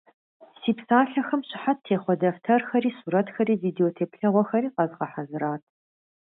[0.59, 5.63] Си псалъэхэм щыхьэт техъуэ дэфтэрхэри, сурэтхэри, видеотеплъэгъуэхэри къэзгъэхьэзырат.